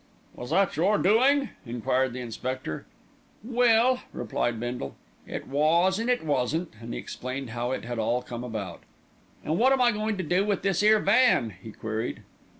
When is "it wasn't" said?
6.09-6.73